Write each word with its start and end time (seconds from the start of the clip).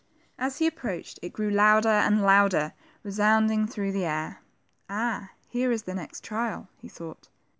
As 0.39 0.57
he 0.57 0.65
approached, 0.65 1.19
it 1.21 1.31
grew 1.31 1.51
louder 1.51 1.89
and 1.89 2.23
louder, 2.23 2.73
resounding 3.03 3.67
through 3.67 3.91
the 3.91 4.05
air. 4.05 4.39
Ah, 4.89 5.29
here 5.47 5.71
is 5.71 5.83
the 5.83 5.93
next 5.93 6.23
trial," 6.23 6.67
he 6.79 6.87
thought. 6.89 7.29